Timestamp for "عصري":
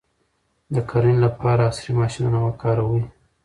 1.69-1.93